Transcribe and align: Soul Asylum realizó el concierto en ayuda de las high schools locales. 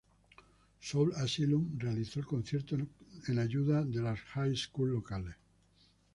Soul 0.79 1.13
Asylum 1.13 1.77
realizó 1.77 2.19
el 2.19 2.25
concierto 2.25 2.75
en 3.27 3.37
ayuda 3.37 3.83
de 3.85 4.01
las 4.01 4.19
high 4.21 4.55
schools 4.57 4.91
locales. 4.93 5.35